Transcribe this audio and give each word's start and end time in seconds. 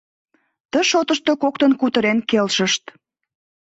Ты 0.71 0.79
шотышто 0.89 1.31
коктын 1.41 1.71
кутырен 1.79 2.19
келшышт. 2.29 2.83